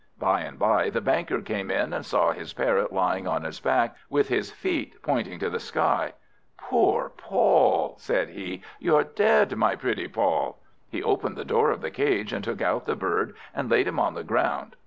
[0.17, 3.95] By and by the Banker came in, and saw his Parrot lying on his back,
[4.09, 6.13] with his feet pointing to the sky.
[6.57, 10.57] "Poor Poll," said he, "you're dead, my pretty Poll."
[10.89, 13.99] He opened the door of the cage, and took out the bird, and laid him
[13.99, 14.75] on the ground.